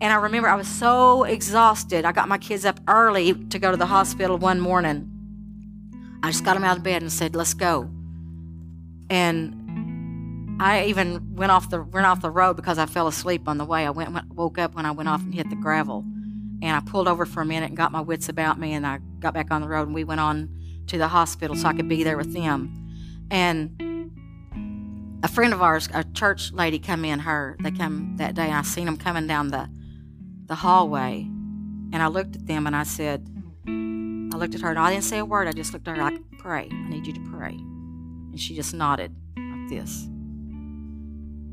[0.01, 2.05] And I remember I was so exhausted.
[2.05, 5.07] I got my kids up early to go to the hospital one morning.
[6.23, 7.89] I just got them out of bed and said, "Let's go."
[9.09, 13.57] And I even went off the went off the road because I fell asleep on
[13.57, 13.86] the way.
[13.86, 16.03] I went, went woke up when I went off and hit the gravel,
[16.61, 18.99] and I pulled over for a minute and got my wits about me, and I
[19.19, 20.49] got back on the road and we went on
[20.88, 23.27] to the hospital so I could be there with them.
[23.29, 23.90] And
[25.24, 27.19] a friend of ours, a church lady, come in.
[27.19, 28.51] Her they come that day.
[28.51, 29.69] I seen them coming down the
[30.45, 31.22] the hallway,
[31.93, 33.28] and I looked at them and I said,
[33.67, 35.47] I looked at her and I didn't say a word.
[35.47, 36.69] I just looked at her like, pray.
[36.72, 37.51] I need you to pray.
[37.53, 40.07] And she just nodded like this.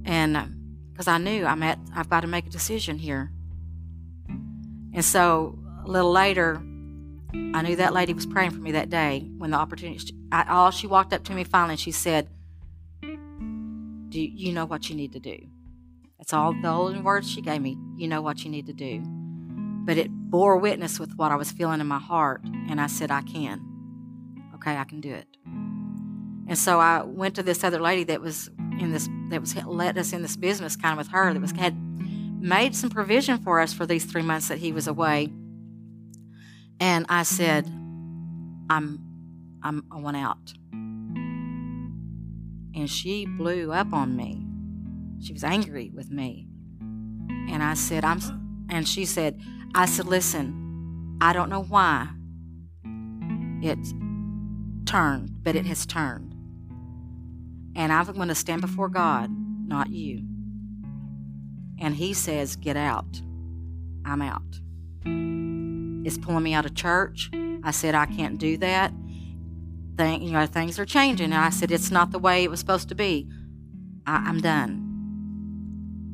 [0.05, 0.55] And um,
[0.93, 3.31] because I knew I'm at, I've got to make a decision here.
[4.95, 6.57] And so a little later,
[7.55, 10.15] I knew that lady was praying for me that day when the opportunity.
[10.33, 12.29] I, all she walked up to me finally and she said,
[14.09, 15.39] "Do you, know what you need to do?"
[16.19, 17.77] That's all the only words she gave me.
[17.97, 19.03] You know what you need to do.
[19.85, 23.11] But it bore witness with what I was feeling in my heart, and I said,
[23.11, 23.61] "I can.
[24.55, 25.27] Okay, I can do it."
[26.49, 28.51] And so I went to this other lady that was
[28.81, 31.53] in this that was let us in this business kind of with her that was
[31.53, 31.77] had
[32.41, 35.31] made some provision for us for these three months that he was away
[36.81, 37.67] and I said,
[38.71, 39.01] I'm,
[39.63, 40.53] I'm, I want out.
[42.79, 44.47] And she blew up on me.
[45.21, 46.47] She was angry with me.
[46.81, 48.21] And I said, I'm,
[48.71, 49.41] and she said,
[49.75, 52.09] I said, listen, I don't know why
[53.63, 53.79] it
[54.87, 56.37] turned, but it has turned.
[57.75, 59.29] And I'm going to stand before God,
[59.67, 60.23] not you.
[61.81, 63.21] And he says, Get out.
[64.05, 64.43] I'm out
[66.07, 67.31] It's pulling me out of church.
[67.63, 68.93] I said, I can't do that.
[69.99, 71.27] Thing, you know, things are changing.
[71.27, 73.29] And I said, it's not the way it was supposed to be.
[74.07, 74.85] I, am done.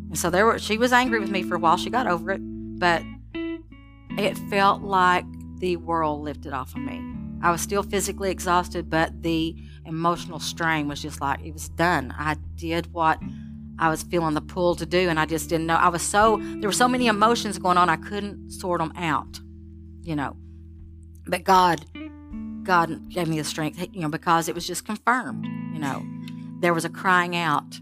[0.09, 1.76] And so there were, she was angry with me for a while.
[1.76, 3.03] She got over it, but
[4.18, 5.24] it felt like
[5.59, 7.01] the world lifted off of me.
[7.43, 9.55] I was still physically exhausted, but the
[9.87, 12.12] emotional strain was just like it was done.
[12.18, 13.20] I did what
[13.78, 15.76] I was feeling the pull to do, and I just didn't know.
[15.76, 19.41] I was so there were so many emotions going on, I couldn't sort them out
[20.05, 20.37] you know.
[21.26, 21.85] But God,
[22.64, 26.04] God gave me the strength, you know, because it was just confirmed, you know.
[26.60, 27.78] There was a crying out.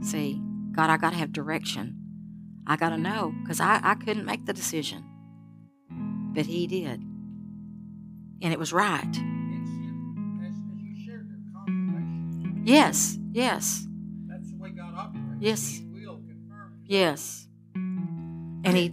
[0.00, 0.40] See,
[0.72, 1.96] God, I got to have direction.
[2.66, 5.04] I got to know because I, I couldn't make the decision.
[6.34, 7.00] But He did.
[8.42, 9.16] And it was right.
[12.64, 13.86] Yes, yes.
[14.28, 15.40] That's the way God operates.
[15.40, 15.68] Yes.
[15.68, 15.86] He.
[16.84, 17.46] Yes.
[17.74, 18.92] And He.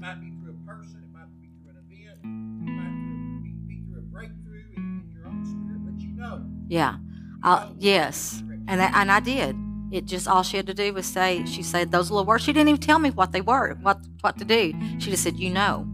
[6.73, 6.95] Yeah.
[7.43, 8.41] I'll, yes.
[8.67, 9.55] And that, and I did.
[9.91, 12.43] It just all she had to do was say she said those little words.
[12.43, 14.73] She didn't even tell me what they were, what what to do.
[14.97, 15.85] She just said, "You know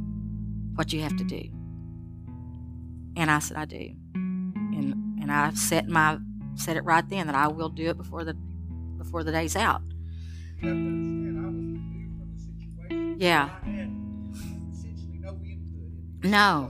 [0.76, 1.50] what you have to do."
[3.18, 6.18] And I said, "I do." And and I set my
[6.56, 8.36] said it right then that I will do it before the
[8.98, 9.82] before the day's out.
[13.18, 13.50] Yeah.
[16.24, 16.70] No,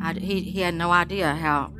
[0.00, 1.72] I, he he had no idea how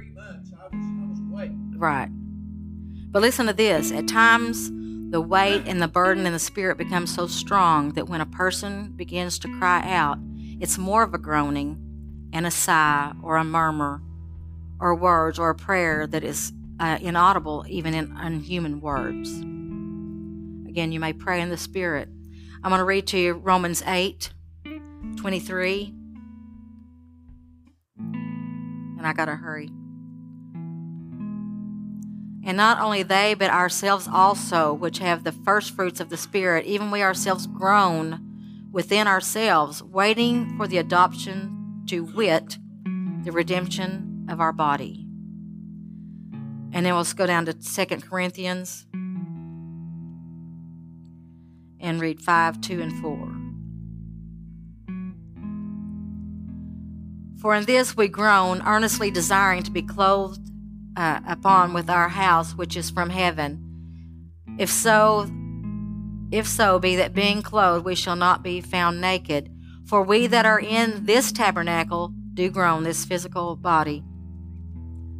[1.78, 2.08] Right.
[2.10, 3.92] But listen to this.
[3.92, 4.70] At times,
[5.10, 8.92] the weight and the burden in the spirit becomes so strong that when a person
[8.96, 10.18] begins to cry out,
[10.60, 11.78] it's more of a groaning
[12.32, 14.02] and a sigh or a murmur
[14.80, 19.30] or words or a prayer that is uh, inaudible even in unhuman words.
[20.68, 22.08] Again, you may pray in the spirit.
[22.64, 24.32] I'm going to read to you Romans 8
[25.16, 25.94] 23.
[27.96, 29.70] And I got to hurry.
[32.48, 36.64] And not only they, but ourselves also, which have the first fruits of the Spirit,
[36.64, 42.56] even we ourselves groan within ourselves, waiting for the adoption to wit,
[43.22, 45.04] the redemption of our body.
[46.72, 48.86] And then we'll go down to Second Corinthians
[51.78, 53.34] and read 5, 2, and 4.
[57.42, 60.47] For in this we groan, earnestly desiring to be clothed
[60.98, 63.64] uh, upon with our house which is from heaven.
[64.58, 65.30] If so,
[66.32, 69.48] if so be that being clothed we shall not be found naked.
[69.86, 74.02] For we that are in this tabernacle do groan, this physical body,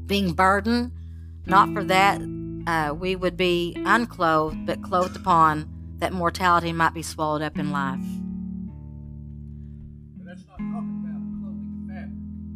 [0.05, 0.93] being burdened,
[1.47, 2.20] not for that
[2.66, 5.68] uh, we would be unclothed, but clothed upon,
[5.99, 8.05] that mortality might be swallowed up in life.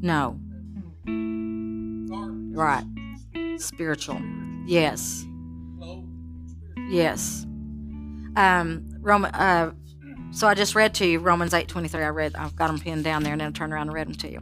[0.03, 0.39] No.
[2.55, 2.85] Right.
[3.63, 4.21] Spiritual.
[4.67, 5.25] Yes.
[6.89, 7.47] Yes.
[8.37, 9.73] Um, Roman, uh,
[10.31, 12.03] so I just read to you Romans 8 23.
[12.03, 14.09] I read, I've got them pinned down there and then I turned around and read
[14.09, 14.41] them to you.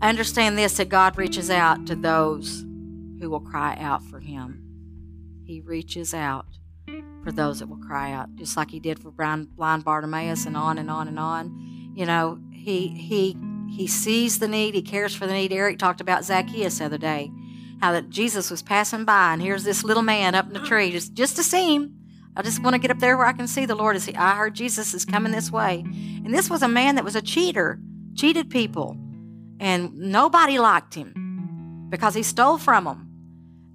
[0.00, 2.64] I understand this that God reaches out to those
[3.20, 4.62] who will cry out for Him.
[5.44, 6.46] He reaches out
[7.22, 10.56] for those that will cry out, just like He did for blind, blind Bartimaeus and
[10.56, 11.92] on and on and on.
[11.94, 13.36] You know, He, He,
[13.70, 15.52] He sees the need, He cares for the need.
[15.52, 17.30] Eric talked about Zacchaeus the other day
[17.80, 20.90] how that Jesus was passing by, and here's this little man up in the tree
[20.90, 21.94] just, just to see him.
[22.36, 23.96] I just want to get up there where I can see the Lord.
[23.96, 27.04] As he, I heard Jesus is coming this way, and this was a man that
[27.04, 27.78] was a cheater,
[28.16, 28.96] cheated people,
[29.60, 33.10] and nobody liked him because he stole from them.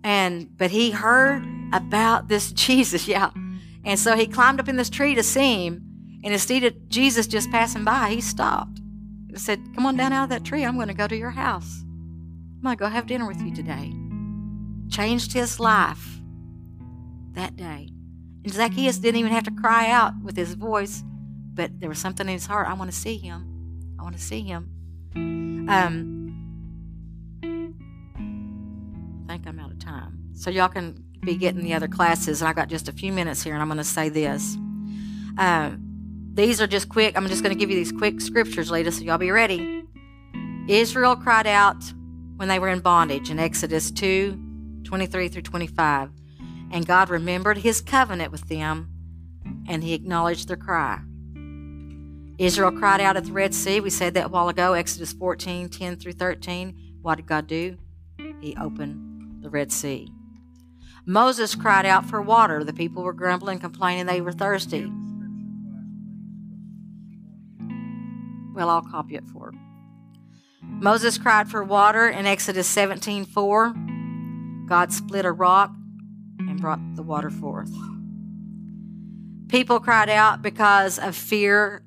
[0.04, 3.32] And but he heard about this Jesus, yeah,
[3.86, 5.86] and so he climbed up in this tree to see him.
[6.22, 8.80] And instead of Jesus just passing by, he stopped
[9.30, 10.66] and said, "Come on down out of that tree.
[10.66, 11.86] I'm going to go to your house.
[12.60, 13.94] I'm going to go have dinner with you today."
[14.90, 16.20] Changed his life
[17.34, 17.90] that day.
[18.44, 21.04] And Zacchaeus didn't even have to cry out with his voice,
[21.54, 22.68] but there was something in his heart.
[22.68, 23.96] I want to see him.
[24.00, 24.70] I want to see him.
[25.70, 26.26] Um,
[29.28, 30.18] I think I'm out of time.
[30.34, 32.42] So y'all can be getting the other classes.
[32.42, 34.58] And I got just a few minutes here, and I'm going to say this.
[35.38, 35.72] Uh,
[36.34, 37.16] these are just quick.
[37.18, 39.84] I'm just going to give you these quick scriptures, ladies, so y'all be ready.
[40.68, 41.84] Israel cried out
[42.40, 46.10] when they were in bondage in Exodus 2 23 through 25.
[46.72, 48.90] And God remembered his covenant with them,
[49.68, 51.02] and he acknowledged their cry.
[52.38, 53.82] Israel cried out at the Red Sea.
[53.82, 56.96] We said that a while ago, Exodus 14 10 through 13.
[57.02, 57.78] What did God do?
[58.40, 60.08] He opened the Red Sea.
[61.06, 62.64] Moses cried out for water.
[62.64, 64.90] The people were grumbling, complaining they were thirsty.
[68.54, 69.52] Well, I'll copy it for.
[70.62, 73.74] Moses cried for water in Exodus 17 4.
[74.68, 75.72] God split a rock
[76.40, 77.72] and brought the water forth.
[79.48, 81.84] People cried out because of fear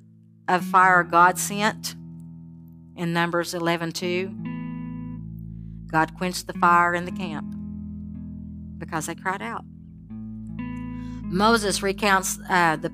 [0.49, 1.95] of fire God sent
[2.97, 4.31] in Numbers 11:2.
[5.91, 7.55] God quenched the fire in the camp
[8.79, 9.65] because they cried out.
[11.25, 12.93] Moses recounts uh, the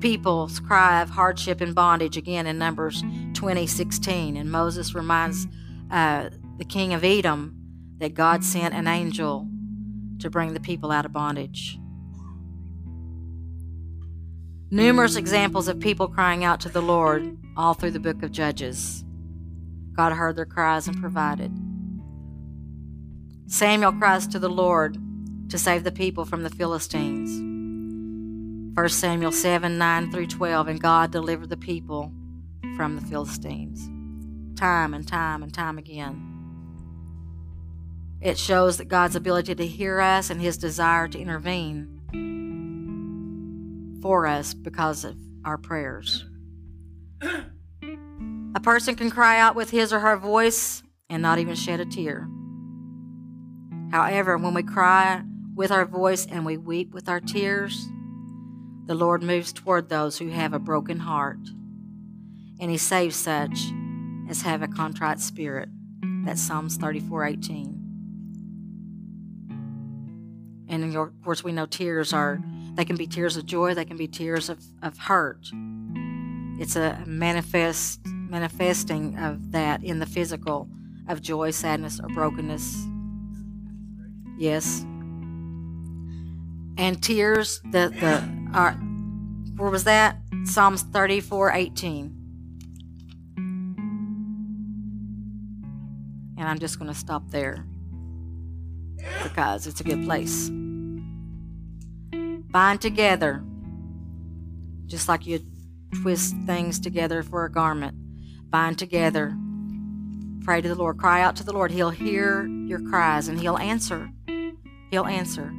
[0.00, 3.02] people's cry of hardship and bondage again in Numbers
[3.36, 5.46] 20:16, and Moses reminds
[5.90, 7.54] uh, the king of Edom
[7.98, 9.48] that God sent an angel
[10.18, 11.78] to bring the people out of bondage.
[14.70, 19.04] Numerous examples of people crying out to the Lord all through the book of Judges.
[19.92, 21.52] God heard their cries and provided.
[23.46, 24.98] Samuel cries to the Lord
[25.50, 27.30] to save the people from the Philistines.
[28.76, 32.12] 1 Samuel 7 9 through 12, and God delivered the people
[32.76, 33.88] from the Philistines.
[34.58, 36.22] Time and time and time again.
[38.20, 41.92] It shows that God's ability to hear us and his desire to intervene
[44.02, 46.24] for us because of our prayers.
[47.22, 51.84] A person can cry out with his or her voice and not even shed a
[51.84, 52.28] tear.
[53.90, 55.22] However, when we cry
[55.54, 57.86] with our voice and we weep with our tears,
[58.86, 61.38] the Lord moves toward those who have a broken heart,
[62.58, 63.58] and He saves such
[64.28, 65.68] as have a contrite spirit.
[66.24, 67.76] That's Psalms 34 18.
[70.68, 72.40] And of course, we know tears are,
[72.74, 75.46] they can be tears of joy, they can be tears of, of hurt.
[76.58, 80.68] It's a manifest, manifesting of that in the physical
[81.08, 82.86] of joy, sadness, or brokenness.
[84.38, 84.82] Yes.
[86.78, 88.72] And tears, the, the, are,
[89.56, 90.18] where was that?
[90.44, 92.15] Psalms 34 18.
[96.36, 97.64] And I'm just going to stop there
[99.22, 100.50] because it's a good place.
[102.50, 103.42] Bind together,
[104.86, 105.40] just like you
[106.02, 107.94] twist things together for a garment.
[108.50, 109.36] Bind together.
[110.44, 110.98] Pray to the Lord.
[110.98, 111.70] Cry out to the Lord.
[111.70, 114.10] He'll hear your cries and He'll answer.
[114.90, 115.52] He'll answer.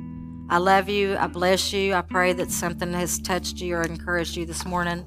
[0.49, 1.17] I love you.
[1.17, 1.93] I bless you.
[1.93, 5.05] I pray that something has touched you or encouraged you this morning.